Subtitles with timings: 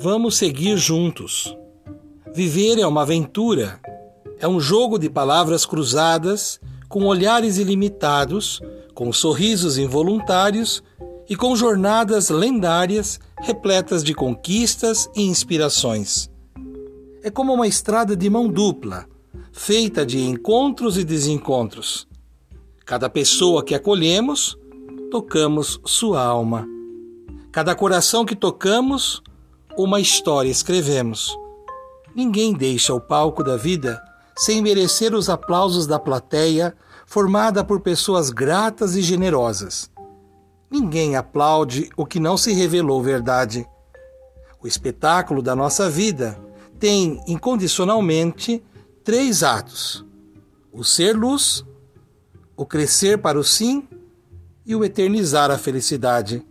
[0.00, 1.56] Vamos seguir juntos.
[2.34, 3.80] Viver é uma aventura,
[4.38, 8.60] é um jogo de palavras cruzadas, com olhares ilimitados,
[8.92, 10.82] com sorrisos involuntários
[11.28, 16.28] e com jornadas lendárias repletas de conquistas e inspirações.
[17.22, 19.06] É como uma estrada de mão dupla,
[19.52, 22.06] feita de encontros e desencontros.
[22.84, 24.58] Cada pessoa que acolhemos,
[25.10, 26.66] tocamos sua alma.
[27.52, 29.22] Cada coração que tocamos,
[29.76, 31.36] uma história escrevemos.
[32.14, 34.00] Ninguém deixa o palco da vida
[34.36, 39.90] sem merecer os aplausos da plateia, formada por pessoas gratas e generosas.
[40.70, 43.66] Ninguém aplaude o que não se revelou verdade.
[44.60, 46.38] O espetáculo da nossa vida
[46.78, 48.62] tem incondicionalmente
[49.04, 50.04] três atos:
[50.72, 51.64] o ser luz,
[52.56, 53.86] o crescer para o sim
[54.66, 56.44] e o eternizar a felicidade.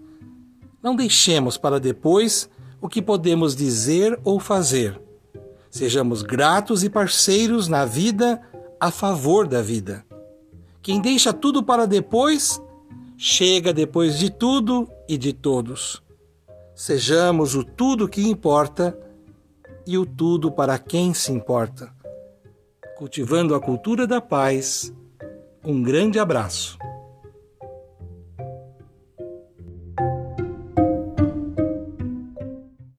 [0.81, 2.49] Não deixemos para depois
[2.83, 5.01] o que podemos dizer ou fazer.
[5.71, 8.41] Sejamos gratos e parceiros na vida
[8.77, 10.05] a favor da vida.
[10.81, 12.61] Quem deixa tudo para depois,
[13.15, 16.03] chega depois de tudo e de todos.
[16.75, 18.99] Sejamos o tudo que importa
[19.87, 21.89] e o tudo para quem se importa.
[22.97, 24.93] Cultivando a cultura da paz.
[25.63, 26.77] Um grande abraço.